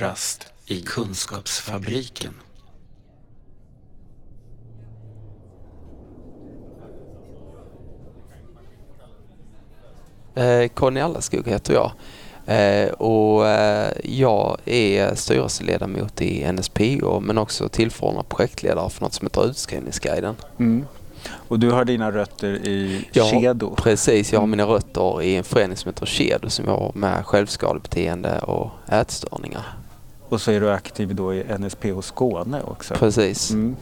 [0.00, 2.34] Kafferast i Kunskapsfabriken.
[10.34, 11.92] Eh, Conny Allaskog heter jag
[12.56, 19.26] eh, och eh, jag är styrelseledamot i NSPO men också tillförordnad projektledare för något som
[19.26, 20.34] heter Utskrivningsguiden.
[20.58, 20.84] Mm.
[21.48, 23.74] Och du har dina rötter i Jag- Kedo?
[23.76, 24.50] Precis, jag har Mm.
[24.58, 29.62] mina rötter i en förening som heter Kedo som jobbar med självskadebeteende och ätstörningar.
[30.28, 32.94] Och så är du aktiv då i NSPH Skåne också?
[32.94, 33.50] Precis.
[33.50, 33.76] Mm,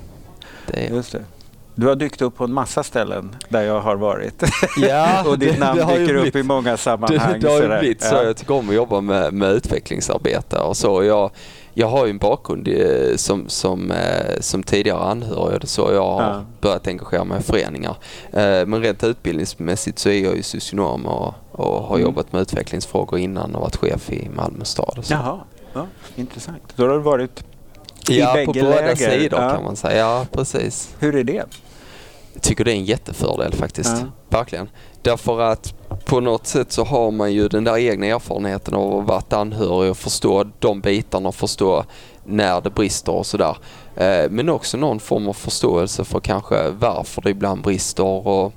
[0.66, 1.22] Det är just det.
[1.76, 4.42] Du har dykt upp på en massa ställen där jag har varit.
[4.76, 7.32] Ja, och ditt namn det ju dyker upp blivit- i många sammanhang.
[7.40, 8.14] Det, det har ju blivit så.
[8.14, 8.22] Ja.
[8.22, 11.04] Jag tycker om att jobba med, med utvecklingsarbete och så.
[11.04, 11.30] Jag,
[11.74, 12.68] jag har ju en bakgrund
[13.16, 16.44] som, som, eh, som tidigare anhörig det så jag har Ja.
[16.60, 17.96] börjat engagera mig i föreningar.
[18.32, 22.02] Eh, Men rent utbildningsmässigt så är jag ju socionom och, och har Mm.
[22.06, 24.94] jobbat med utvecklingsfrågor innan och varit chef i Malmö stad.
[24.98, 25.12] Och så.
[25.12, 25.38] Jaha,
[25.74, 25.86] ja,
[26.16, 26.62] intressant.
[26.76, 27.44] Då har du varit...
[28.10, 28.94] i Ja, på bägge båda läger.
[29.20, 29.50] sidor Ja.
[29.50, 29.98] kan man säga.
[29.98, 30.94] Ja, precis.
[30.98, 31.44] Hur är det?
[32.32, 33.96] Jag tycker det är en jättefördel faktiskt.
[34.00, 34.06] Ja.
[34.38, 34.68] Verkligen.
[35.02, 39.06] Därför att på något sätt så har man ju den där egna erfarenheten av att
[39.06, 41.84] varit anhörig och förstå de bitarna och förstå
[42.24, 43.56] när det brister och sådär.
[43.96, 48.52] Eh, men också någon form av förståelse för kanske varför det ibland brister och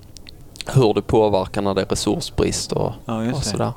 [0.74, 3.72] hur det påverkar när det är resursbrist och, Ja, och sådär.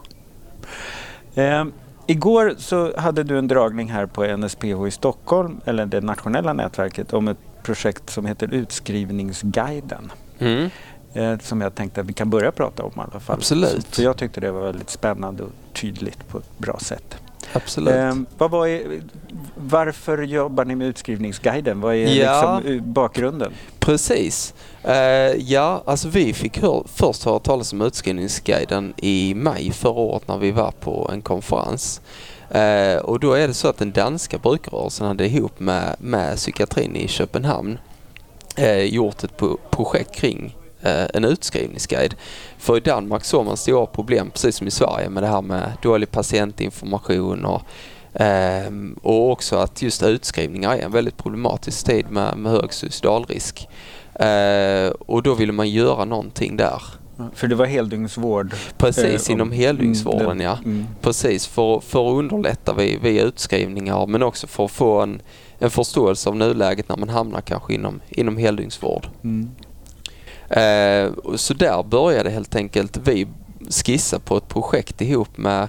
[1.34, 1.64] Eh,
[2.10, 7.12] igår så hade du en dragning här på NSPH i Stockholm, eller det nationella nätverket,
[7.12, 10.12] om ett projekt som heter Utskrivningsguiden.
[10.38, 10.70] Mm.
[11.14, 13.36] Eh, som jag tänkte att vi kan börja prata om i alla fall.
[13.36, 13.86] Absolut.
[13.96, 17.16] För jag tyckte det var väldigt spännande och tydligt på ett bra sätt.
[17.52, 17.94] Absolut.
[17.94, 19.00] Eh, vad var, är-
[19.56, 21.80] varför jobbar ni med Utskrivningsguiden?
[21.80, 22.58] Vad är Ja.
[22.60, 23.52] liksom eh, bakgrunden?
[23.78, 24.54] Precis.
[24.88, 30.28] Uh, ja, alltså vi fick hör, först höra talas om utskrivningsguiden i maj förra året
[30.28, 32.00] när vi var på en konferens.
[32.54, 36.96] Uh, och då är det så att den danska brukarrörelsen hade ihop med, med psykiatrin
[36.96, 37.78] i Köpenhamn
[38.58, 40.56] uh, gjort ett po- projekt kring
[41.14, 42.14] en utskrivningsguide.
[42.58, 45.72] För i Danmark såg man stora problem, precis som i Sverige, med det här med
[45.82, 47.62] dålig patientinformation och
[48.14, 53.68] ehm, och också att just utskrivningar är en väldigt problematisk tid med, med hög suicidalrisk.
[54.20, 56.82] Ehm, och då ville man göra någonting där.
[57.34, 58.54] För det var heldygnsvård.
[58.78, 60.58] Precis, eh, om- inom heldygnsvården mm, ja.
[60.64, 60.86] Mm.
[61.00, 65.22] Precis, för, för att underlätta vid, vid utskrivningar men också för att få en,
[65.58, 69.08] en förståelse av nuläget när man hamnar kanske inom, inom heldygnsvård.
[69.24, 69.50] Mm.
[70.50, 73.26] Eh, så där började helt enkelt vi
[73.84, 75.68] skissa på ett projekt ihop med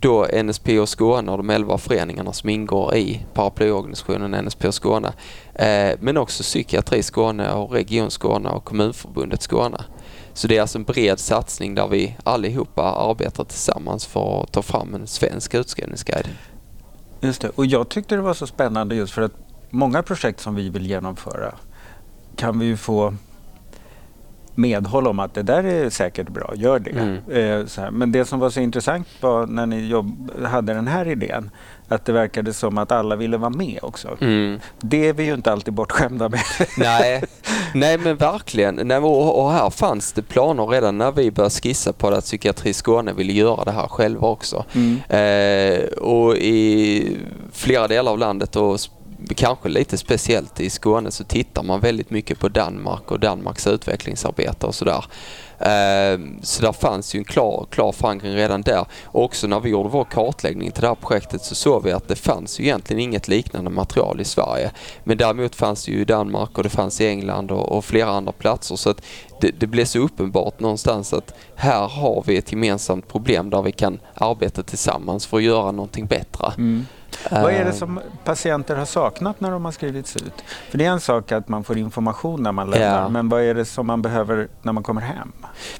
[0.00, 5.12] då NSPO Skåne och de 11 föreningarna som ingår i paraplyorganisationen NSPO Skåne.
[5.54, 9.84] Eh, men också Psykiatri Skåne och Region Skåne och Kommunförbundet Skåne.
[10.32, 14.62] Så det är alltså en bred satsning där vi allihopa arbetar tillsammans för att ta
[14.62, 16.28] fram en svensk utskrivningsguide.
[17.20, 17.48] Just det.
[17.48, 19.32] Och jag tyckte det var så spännande just för att
[19.70, 21.54] många projekt som vi vill genomföra
[22.36, 23.14] kan vi ju få
[24.58, 26.90] medhåll om att det där är säkert bra, gör det.
[26.90, 27.64] Mm.
[27.78, 27.90] Eh.
[27.90, 31.50] Men det som var så intressant var när ni jobb, hade den här idén,
[31.88, 34.16] att det verkade som att alla ville vara med också.
[34.20, 34.60] Mm.
[34.80, 36.40] Det är vi ju inte alltid bortskämda med.
[36.76, 37.24] Nej,
[37.74, 38.74] nej men verkligen.
[38.74, 42.72] Nej, och, här fanns det planer redan när vi började skissa på det att Psykiatri
[42.72, 44.64] Skåne ville göra det här själva också.
[44.74, 44.98] Mm.
[45.08, 47.16] Eh, och i
[47.52, 48.80] flera delar av landet och
[49.34, 54.66] kanske lite speciellt i Skåne så tittar man väldigt mycket på Danmark och Danmarks utvecklingsarbete
[54.66, 55.04] och sådär.
[55.58, 58.86] Ehm, så där fanns ju en klar, klar förankring redan där.
[59.04, 62.08] Och också när vi gjorde vår kartläggning till det här projektet så såg vi att
[62.08, 64.70] det fanns ju egentligen inget liknande material i Sverige.
[65.04, 68.10] Men däremot fanns det ju i Danmark och det fanns i England och, och flera
[68.10, 68.76] andra platser.
[68.76, 69.02] Så att
[69.40, 73.72] det, det blev så uppenbart någonstans att här har vi ett gemensamt problem där vi
[73.72, 76.52] kan arbeta tillsammans för att göra någonting bättre.
[76.58, 76.86] Mm.
[77.30, 80.44] Vad är det som patienter har saknat när de har skrivits ut?
[80.70, 83.08] För det är en sak att man får information när man lämnar, Ja.
[83.08, 85.32] men vad är det som man behöver när man kommer hem?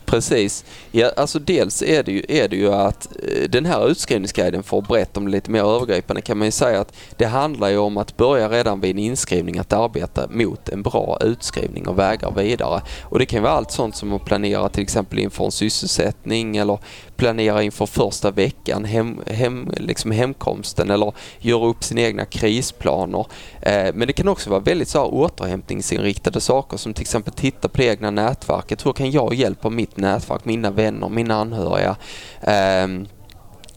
[0.04, 0.64] Precis.
[0.90, 4.78] Ja, alltså dels är det ju, är det ju att eh, den här utskrivningsguiden, för
[4.78, 7.78] att berätta om det lite mer övergripande, kan man ju säga att det handlar ju
[7.78, 12.30] om att börja redan vid en inskrivning att arbeta mot en bra utskrivning och vägar
[12.30, 12.82] vidare.
[13.02, 16.78] Och det kan vara allt sånt som att planera till exempel inför en sysselsättning eller
[17.18, 23.26] planera inför första veckan, hem, hem, liksom hemkomsten eller göra upp sina egna krisplaner.
[23.62, 27.68] Eh, men det kan också vara väldigt så här återhämtningsinriktade saker som till exempel titta
[27.68, 28.86] på det egna nätverket.
[28.86, 31.96] Hur kan jag hjälpa mitt nätverk, mina vänner, mina anhöriga?
[32.40, 33.06] Ehm,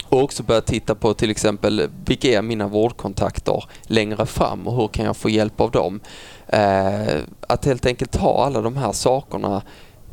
[0.10, 4.88] och också börja titta på till exempel vilka är mina vårdkontakter längre fram och hur
[4.88, 6.00] kan jag få hjälp av dem?
[6.48, 9.62] Eh, att helt enkelt ta alla de här sakerna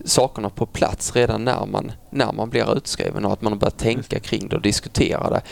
[0.04, 3.78] sakerna på plats redan när man, när man blir utskriven och att man har börjat
[3.78, 5.42] tänka kring det och diskutera det.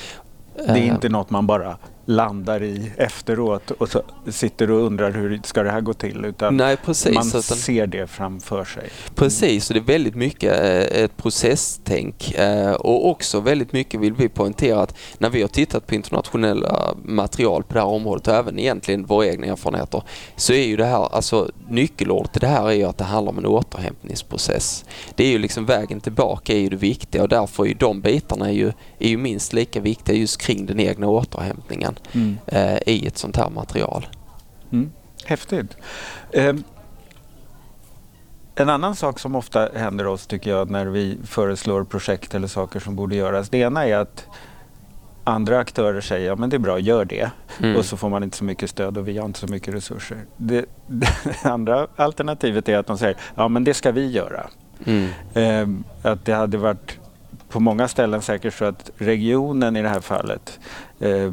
[0.55, 1.77] Det är inte något man bara
[2.07, 6.25] landar i efteråt och så sitter och undrar hur ska det här gå till.
[6.25, 8.89] Utan Nej, precis, man utan- ser det framför sig.
[9.15, 14.15] Precis, och det är väldigt mycket eh, ett processtänk eh, och också väldigt mycket vill
[14.15, 18.35] vi poängtera att när vi har tittat på internationella material på det här området och
[18.35, 20.03] även egentligen våra egna erfarenheter
[20.37, 23.33] så är ju det här, alltså nyckelordet i det här är ju att det handlar
[23.33, 24.85] om en återhämtningsprocess.
[25.15, 28.01] Det är ju liksom vägen tillbaka är ju det viktiga och därför är ju de
[28.01, 31.96] bitarna är ju, är ju minst lika viktiga just kring den egna återhämtningen
[32.47, 34.07] eh, i ett sånt här material.
[34.73, 34.93] Mm.
[35.25, 35.77] Häftigt.
[36.33, 36.55] Eh,
[38.55, 42.81] en annan sak som ofta händer oss tycker jag när vi föreslår projekt eller saker
[42.81, 43.49] som borde göras.
[43.49, 44.27] Det ena är att
[45.25, 47.31] andra aktörer säger ja men det är bra, gör det.
[47.63, 47.77] Mm.
[47.77, 50.19] Och så får man inte så mycket stöd och vi har inte så mycket resurser.
[50.37, 51.09] Det, det
[51.43, 54.47] andra alternativet är att de säger ja men det ska vi göra.
[54.85, 55.09] Mm.
[55.35, 56.99] Eh, att det hade varit
[57.49, 60.59] på många ställen säkert så att regionen i det här fallet
[61.01, 61.33] eh,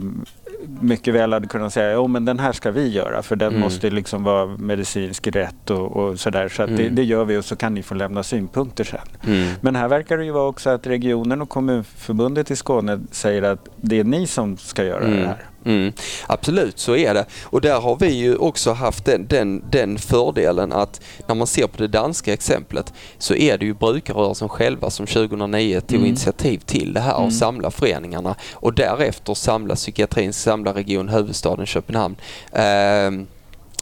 [0.81, 3.62] mycket väl hade kunnat säga jo men den här ska vi göra för den Mm.
[3.62, 6.50] måste liksom vara medicinskt rätt och, och sådär.
[6.50, 6.95] Så att det, Mm.
[6.95, 9.00] det gör vi och så kan ni få lämna synpunkter sen.
[9.27, 9.50] Mm.
[9.62, 13.69] Men här verkar det ju vara också att regionen och kommunförbundet i Skåne säger att
[13.81, 15.38] det är ni som ska göra det här.
[15.65, 15.94] Mm,
[16.27, 17.25] absolut, så är det.
[17.44, 21.68] Och där har vi ju också haft den, den, den fördelen att när man ser
[21.68, 26.07] på det danska exemplet så är det ju brukarrörelsen själva som 2009 tog Mm.
[26.07, 27.31] initiativ till det här och Mm.
[27.31, 32.16] samla föreningarna och därefter samla psykiatrin, samla region huvudstaden Köpenhamn.
[32.51, 33.27] ehm,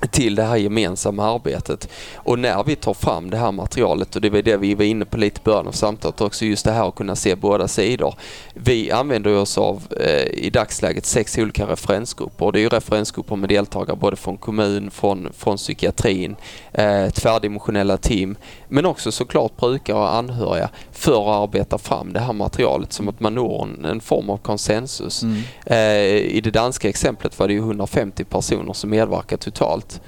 [0.07, 1.89] till det här gemensamma arbetet.
[2.15, 5.05] Och när vi tar fram det här materialet och det var det vi var inne
[5.05, 8.15] på lite i början av samtalet också, just det här att kunna se båda sidor.
[8.53, 13.35] Vi använder oss av eh, i dagsläget sex olika referensgrupper och det är ju referensgrupper
[13.35, 16.35] med deltagare både från kommun, från, från psykiatrin,
[16.73, 18.35] eh, tvärdimensionella team
[18.67, 20.69] men också såklart brukare och anhöriga
[21.01, 24.37] för att arbeta fram det här materialet som att man når en, en form av
[24.37, 25.23] konsensus.
[25.23, 25.41] Mm.
[25.65, 30.01] Eh, I det danska exemplet var det ju 150 personer som medverkar totalt.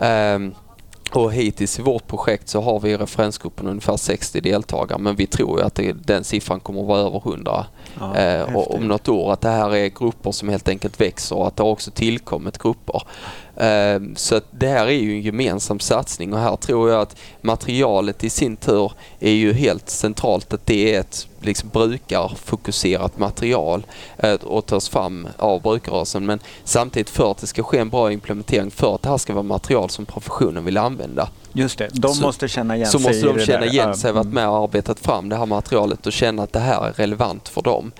[0.00, 0.54] Ehm,
[1.12, 5.26] och hittills i vårt projekt så har vi i referensgruppen ungefär 60 deltagare men vi
[5.26, 7.66] tror att det, den siffran kommer att vara över 100
[8.00, 9.32] Ja, eh, om något år.
[9.32, 12.58] Att det här är grupper som helt enkelt växer och att det har också tillkommit
[12.58, 13.02] grupper.
[13.56, 18.24] Eh, så det här är ju en gemensam satsning och här tror jag att materialet
[18.24, 23.86] i sin tur är ju helt centralt att det är ett liksom brukarfokuserat material
[24.18, 26.26] eh, och tas fram av brukarrörelsen.
[26.26, 29.32] Men samtidigt för att det ska ske en bra implementering, för att det här ska
[29.32, 33.08] vara material som professionen vill använda, Just det, de Så- måste känna igen så sig
[33.08, 36.12] måste i de känna igen sig, varit med och arbetat fram det här materialet och
[36.12, 37.92] känna att det här är relevant för dem.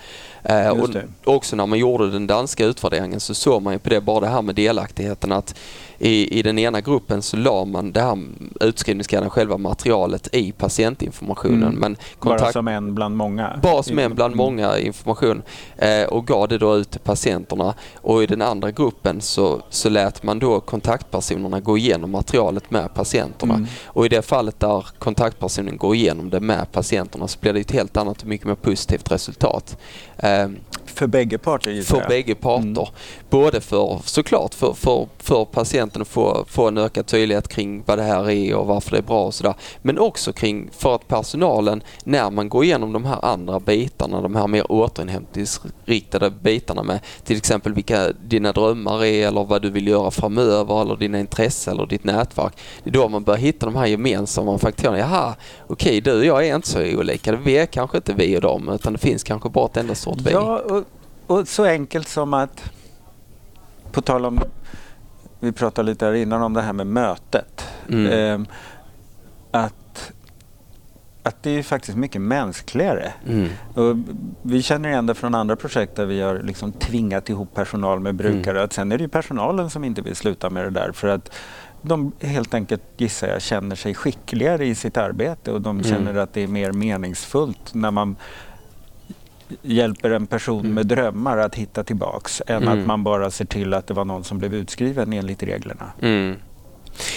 [0.43, 0.89] Eh, och
[1.23, 4.27] också när man gjorde den danska utvärderingen så såg man ju på det, bara det
[4.27, 5.55] här med delaktigheten att
[5.99, 8.17] i, i den ena gruppen så la man det här
[8.59, 11.63] utskrivningsguiden, själva materialet i patientinformationen.
[11.63, 11.75] Mm.
[11.79, 13.59] Men Bara kontakt, som en bland många.
[13.63, 14.37] bara som en bland Mm.
[14.45, 15.41] många information
[15.77, 17.73] eh, och gav det då ut till patienterna.
[17.95, 22.93] Och i den andra gruppen så, så lät man då kontaktpersonerna gå igenom materialet med
[22.93, 23.53] patienterna.
[23.53, 23.67] Mm.
[23.85, 27.71] Och i det fallet där kontaktpersonen går igenom det med patienterna så blir det ett
[27.71, 29.77] helt annat och mycket mer positivt resultat.
[30.17, 30.47] Eh,
[30.99, 32.65] För bägge parter för bägge parter.
[32.67, 32.85] Mm.
[33.29, 37.97] Både för, såklart för, för, för patienten att få, få en ökad tydlighet kring vad
[37.97, 39.53] det här är och varför det är bra och sådär.
[39.81, 44.35] Men också kring för att personalen, när man går igenom de här andra bitarna, de
[44.35, 49.87] här mer återhämtningsriktade bitarna med till exempel vilka dina drömmar är eller vad du vill
[49.87, 52.53] göra framöver eller dina intressen eller ditt nätverk.
[52.83, 54.99] Det är då man börjar hitta de här gemensamma faktorerna.
[54.99, 55.35] Jaha,
[55.67, 57.35] okej du och jag är inte så olika.
[57.35, 60.21] Vi är kanske inte vi och dem utan det finns kanske bara ett enda sort
[60.21, 60.31] vi.
[60.31, 60.83] Ja, och,
[61.29, 62.71] och så enkelt som att,
[63.91, 64.41] på tal om,
[65.39, 67.67] vi pratade lite här innan om det här med mötet.
[67.89, 68.11] Mm.
[68.11, 68.45] Ehm,
[69.51, 70.11] att,
[71.23, 73.13] att det är faktiskt mycket mänskligare.
[73.27, 73.49] Mm.
[73.73, 73.97] Och
[74.41, 78.15] vi känner igen det från andra projekt där vi har liksom tvingat ihop personal med
[78.15, 78.63] brukare.
[78.63, 81.31] Att sen är det ju personalen som inte vill sluta med det där för att
[81.81, 85.83] de helt enkelt, gissar jag, känner sig skickligare i sitt arbete och de Mm.
[85.91, 88.15] känner att det är mer meningsfullt när man
[89.61, 90.73] hjälper en person Mm.
[90.73, 92.79] med drömmar att hitta tillbaks än Mm.
[92.79, 95.91] att man bara ser till att det var någon som blev utskriven enligt reglerna.
[96.01, 96.35] Mm.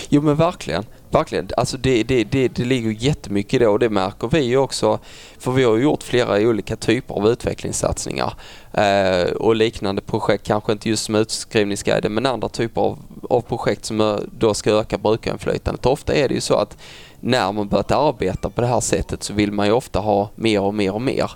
[0.09, 0.85] Jo men verkligen.
[1.11, 1.49] verkligen.
[1.57, 4.99] Alltså det, det, det, det ligger jättemycket i det och det märker vi också.
[5.39, 8.35] För vi har gjort flera olika typer av utvecklingssatsningar
[8.73, 10.47] eh, och liknande projekt.
[10.47, 12.99] Kanske inte just som utskrivningsguiden men andra typer av,
[13.31, 15.87] av projekt som eh, då ska öka brukarinflytandet.
[15.87, 16.77] Ofta är det ju så att
[17.25, 20.61] när man börjat arbeta på det här sättet så vill man ju ofta ha mer
[20.61, 21.31] och mer och mer.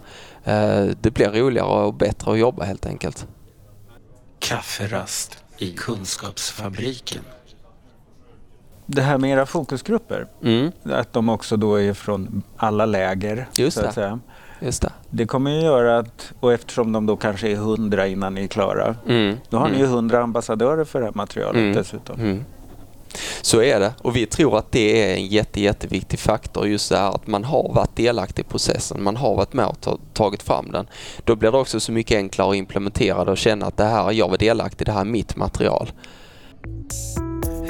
[0.45, 3.27] Eh, det blir roligare och bättre att jobba helt enkelt.
[4.39, 7.23] Kafferast i Kunskapsfabriken.
[8.87, 13.49] Det här med era fokusgrupper, Mm, att de också då är från alla läger.
[13.57, 13.89] Just så det.
[13.89, 14.21] att säga.
[14.61, 14.93] just det.
[15.11, 18.49] det kommer ju göra att, och eftersom de då kanske är hundra innan ni är
[18.49, 19.37] klara, Mm.
[19.51, 19.81] då har ni mm.
[19.87, 21.75] ju hundra ambassadörer för det här materialet Mm.
[21.75, 22.45] dessutom.
[23.43, 26.97] Så är det och vi tror att det är en jätte, jätteviktig faktor just det
[26.97, 30.43] här att man har varit delaktig i processen, man har varit med och ta- tagit
[30.43, 30.87] fram den.
[31.25, 34.13] Då blir det också så mycket enklare att implementera det och känna att det här,
[34.13, 35.91] jag var delaktig, det här är mitt material.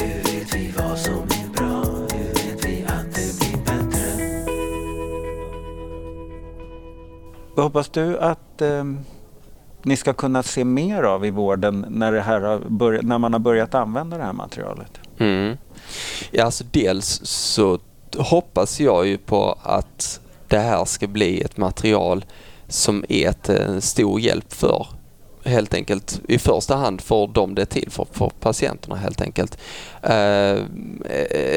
[0.00, 0.96] Hur vet vi vad
[7.66, 8.84] hoppas du att eh,
[9.82, 13.32] ni ska kunna se mer av i vården när, det här har börjat, när man
[13.32, 15.00] har börjat använda det här materialet?
[15.18, 15.56] Mm.
[16.30, 17.78] Ja, alltså dels så
[18.16, 22.24] hoppas jag ju på att det här ska bli ett material
[22.68, 24.86] som är ett, en stor hjälp för
[25.44, 29.58] helt enkelt i första hand för dem det är till för, för patienterna helt enkelt.
[30.02, 30.56] Eh,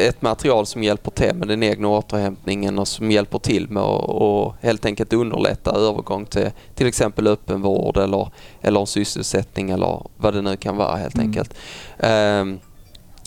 [0.07, 4.09] ett material som hjälper till med den egna återhämtningen och som hjälper till med att
[4.09, 8.29] och helt enkelt underlätta övergång till till exempel öppenvård eller,
[8.61, 11.27] eller sysselsättning eller vad det nu kan vara helt Mm.
[11.27, 11.53] enkelt.
[11.99, 12.45] Eh,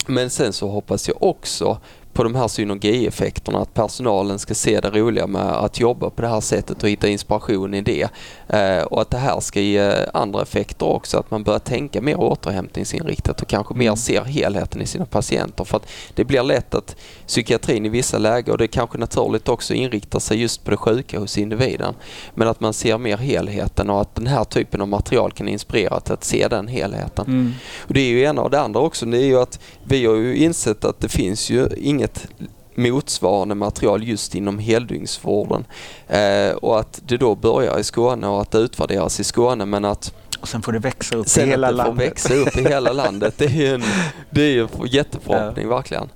[0.05, 1.77] men sen så hoppas jag också
[2.13, 6.27] på de här synergieffekterna, att personalen ska se det roliga med att jobba på det
[6.27, 8.09] här sättet och hitta inspiration i det.
[8.47, 12.19] Eh, och att det här ska ge andra effekter också, att man börjar tänka mer
[12.19, 13.97] återhämtningsinriktat och kanske mer Mm.
[13.97, 15.63] ser helheten i sina patienter.
[15.63, 16.95] För att det blir lätt att
[17.27, 21.19] psykiatrin i vissa lägen, och det kanske naturligt också, inriktar sig just på det sjuka
[21.19, 21.93] hos individen.
[22.35, 25.99] Men att man ser mer helheten och att den här typen av material kan inspirera
[25.99, 27.55] till att se den helheten.
[27.87, 30.15] Och det är ju ena och det andra också, det är ju att vi har
[30.15, 32.27] ju insett att det finns ju inget
[32.75, 35.65] motsvarande material just inom heldygnsvården.
[36.07, 39.85] Eh, och att det då börjar i Skåne och att det utvärderas i Skåne men
[39.85, 42.07] att Och sen får det växa upp i hela att det får landet.
[42.11, 43.83] växa upp i hela landet, det är ju en,
[44.29, 46.09] det är en jätteförhoppning verkligen.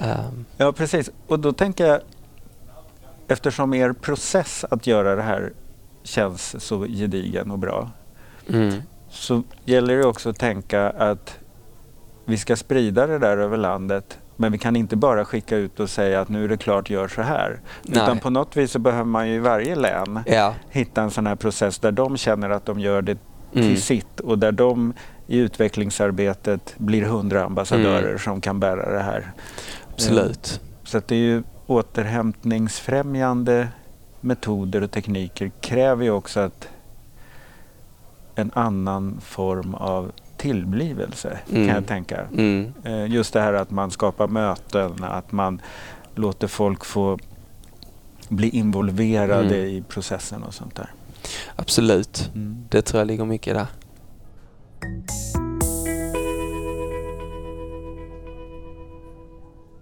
[0.00, 1.10] Ehm, Ja, precis.
[1.26, 2.00] Och då tänker jag,
[3.28, 5.52] eftersom er process att göra det här
[6.02, 7.90] känns så gedigen och bra,
[8.48, 8.74] mm,
[9.10, 11.34] så gäller det också att tänka att
[12.26, 15.90] vi ska sprida det där över landet men vi kan inte bara skicka ut och
[15.90, 17.60] säga att nu är det klart, gör så här.
[17.82, 18.02] Nej.
[18.02, 21.26] Utan på något vis så behöver man ju i varje län ja, hitta en sån
[21.26, 23.18] här process där de känner att de gör det mm,
[23.68, 24.92] till sitt och där de
[25.26, 28.18] i utvecklingsarbetet blir hundra ambassadörer Mm.
[28.18, 29.32] som kan bära det här.
[29.92, 30.60] absolut.
[30.84, 33.68] Så att det är ju återhämtningsfrämjande
[34.20, 36.68] metoder och tekniker kräver ju också att
[38.34, 41.66] en annan form av tillblivelse Mm.
[41.66, 42.20] kan jag tänka.
[42.32, 45.60] Mm, Eh, Just det här att man skapar möten, att man
[46.14, 47.18] låter folk få
[48.28, 49.68] bli involverade Mm.
[49.68, 50.90] i processen och sånt där.
[51.56, 52.30] absolut.
[52.68, 53.66] Det tror jag ligger mycket där.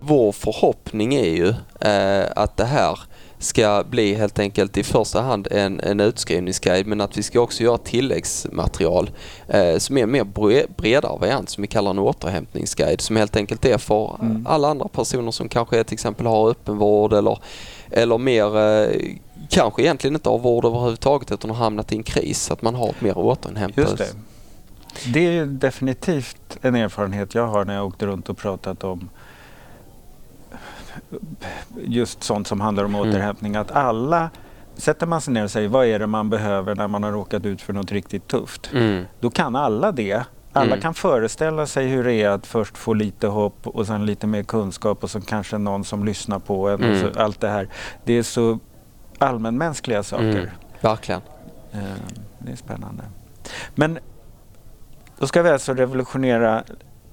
[0.00, 1.48] Vår förhoppning är ju
[1.80, 2.98] eh, att det här
[3.44, 7.62] ska bli helt enkelt i första hand en, en utskrivningsguide men att vi ska också
[7.62, 9.10] göra tilläggsmaterial
[9.48, 13.36] eh, som är en mer bre- bredare variant som vi kallar en återhämtningsguide som helt
[13.36, 14.46] enkelt är för Mm.
[14.46, 17.38] alla andra personer som kanske till exempel har öppenvård eller,
[17.90, 19.00] eller mer eh,
[19.48, 22.50] kanske egentligen inte har vård överhuvudtaget utan har hamnat i en kris.
[22.50, 23.76] Att man har ett mer återhämtat.
[23.90, 24.06] Just det.
[25.12, 29.08] Det är definitivt en erfarenhet jag har när jag åkte runt och pratat om
[31.76, 33.08] just sånt som handlar om Mm.
[33.10, 33.56] återhämtning.
[33.56, 34.30] Att alla,
[34.76, 37.44] sätter man sig ner och säger vad är det man behöver när man har råkat
[37.46, 38.70] ut för något riktigt tufft?
[38.74, 39.04] Mm.
[39.20, 40.24] Då kan alla det.
[40.52, 40.80] Alla Mm.
[40.80, 44.42] kan föreställa sig hur det är att först få lite hopp och sen lite mer
[44.42, 46.74] kunskap och så kanske någon som lyssnar på en.
[46.74, 47.00] Och Mm.
[47.14, 47.68] så, allt det här.
[48.04, 48.58] Det är så
[49.18, 50.24] allmänmänskliga saker.
[50.38, 50.48] Mm.
[50.80, 51.20] Verkligen.
[51.72, 51.80] Eh,
[52.38, 53.02] Det är spännande.
[53.74, 53.98] Men
[55.18, 56.64] då ska vi alltså revolutionera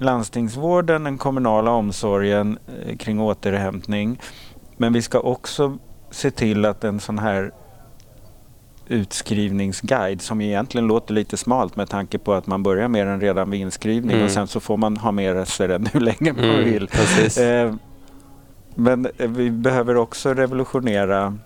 [0.01, 4.20] landstingsvården, den kommunala omsorgen eh, kring återhämtning.
[4.77, 5.77] Men vi ska också
[6.12, 7.51] se till att en sån här
[8.88, 13.50] utskrivningsguide som egentligen låter lite smalt med tanke på att man börjar med den redan
[13.50, 14.25] vid inskrivning Mm.
[14.25, 16.89] och sen så får man ha med sig den hur länge man Mm, vill.
[17.39, 17.74] Eh,
[18.75, 21.38] Men eh, vi behöver också revolutionera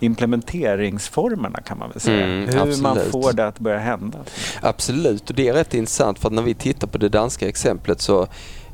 [0.00, 2.24] implementeringsformerna kan man väl säga.
[2.24, 4.18] Mm, Hur man får det att börja hända.
[4.62, 8.00] Absolut, och det är rätt intressant för att när vi tittar på det danska exemplet
[8.00, 8.26] så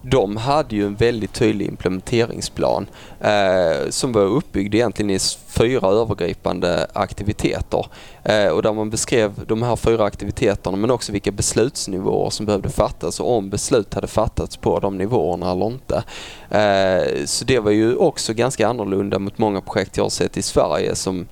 [0.03, 2.87] de hade ju en väldigt tydlig implementeringsplan
[3.21, 7.87] eh, som var uppbyggd egentligen i fyra övergripande aktiviteter.
[8.25, 12.69] Eh, och där man beskrev de här fyra aktiviteterna men också vilka beslutsnivåer som behövde
[12.69, 16.05] fattas och om beslut hade fattats på de nivåerna eller inte.
[16.51, 20.43] Eh, så det var ju också ganska annorlunda mot många projekt jag har sett i
[20.43, 21.27] Sverige som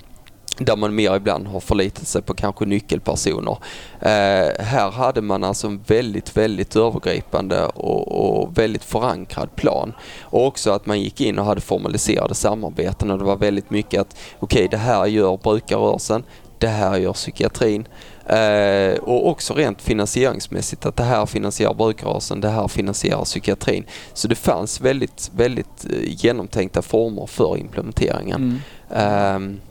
[0.57, 3.57] där man mer ibland har förlitat sig på kanske nyckelpersoner.
[4.01, 9.93] Eh, här hade man alltså en väldigt, väldigt övergripande och, och väldigt förankrad plan.
[10.21, 14.01] Och också att man gick in och hade formaliserade samarbeten och det var väldigt mycket
[14.01, 16.23] att okej, det här gör brukarrörelsen,
[16.57, 17.87] det här gör psykiatrin.
[18.25, 23.85] Eh, och också rent finansieringsmässigt att det här finansierar brukarrörelsen, det här finansierar psykiatrin.
[24.13, 28.61] Så det fanns väldigt, väldigt eh, genomtänkta former för implementeringen.
[28.91, 29.55] Mm.
[29.55, 29.61] Eh,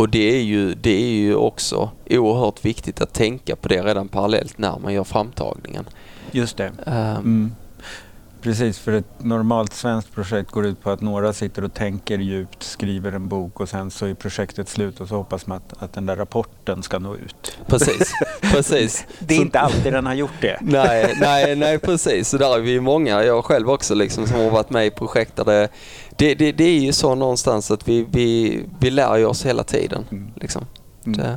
[0.00, 4.08] och det är, ju, det är ju också oerhört viktigt att tänka på det redan
[4.08, 5.84] parallellt när man gör framtagningen.
[6.30, 6.72] Just det.
[6.86, 7.52] Eh, Mm.
[8.42, 12.62] Precis, för ett normalt svenskt projekt går ut på att några sitter och tänker djupt,
[12.62, 15.92] skriver en bok och sen så är projektet slut och så hoppas man att, att
[15.92, 17.58] den där rapporten ska nå ut.
[17.66, 19.04] Precis, precis.
[19.18, 20.58] Det är Så- inte alltid den har gjort det.
[20.60, 22.28] Nej, nej, nej precis.
[22.28, 25.36] Så där är vi många, jag själv också, liksom, som har varit med i projekt
[25.36, 25.68] där det,
[26.20, 29.64] det, det, det är ju så någonstans att vi, vi, vi lär ju oss hela
[29.64, 30.04] tiden.
[30.10, 30.32] Mm.
[30.36, 30.66] Liksom.
[31.06, 31.36] Mm.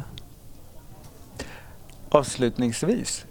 [2.10, 3.26] Avslutningsvis,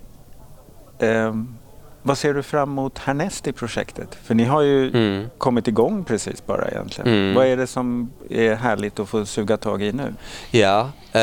[0.99, 1.55] ehm,
[2.03, 4.19] vad ser du fram emot härnäst i projektet?
[4.23, 5.27] För ni har ju mm.
[5.39, 7.13] kommit igång precis bara egentligen.
[7.13, 7.35] Mm.
[7.35, 10.15] Vad är det som är härligt att få suga tag i nu?
[10.51, 11.23] Ja, eh,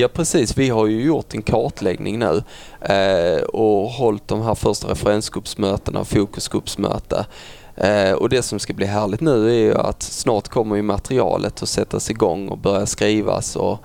[0.00, 0.58] ja, precis.
[0.58, 2.42] Vi har ju gjort en kartläggning nu
[2.80, 7.26] eh, och hållit de här första referensgruppsmötena, fokusgruppsmöte.
[7.76, 11.62] Eh, och det som ska bli härligt nu är ju att snart kommer ju materialet
[11.62, 13.78] att sättas igång och börja skrivas och,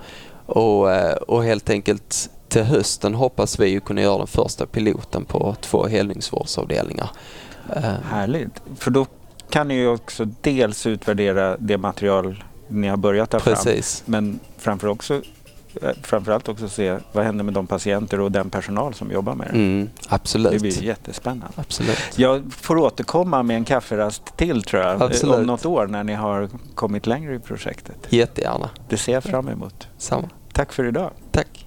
[0.46, 5.24] och, eh, och helt enkelt till hösten hoppas vi ju kunna göra den första piloten
[5.24, 7.10] på två helningsvårdsavdelningar.
[7.76, 8.62] Eh, Härligt.
[8.78, 9.06] För då
[9.50, 13.54] kan ni ju också dels utvärdera det material ni har börjat ta fram.
[13.54, 14.02] precis.
[14.06, 15.14] Men framför också,
[15.82, 19.46] eh, framförallt också se vad händer med de patienter och den personal som jobbar med
[19.46, 19.58] det.
[19.58, 20.52] Mm, absolut.
[20.52, 21.54] Det blir jättespännande.
[21.56, 21.98] absolut.
[22.16, 25.02] Jag får återkomma med en kafferast till tror jag.
[25.02, 25.36] Absolut.
[25.36, 27.96] Om något år när ni har kommit längre i projektet.
[28.08, 28.70] Jättegärna.
[28.88, 29.88] Det ser jag fram emot.
[29.98, 30.28] Samma.
[30.52, 31.10] Tack för idag.
[31.30, 31.66] Tack.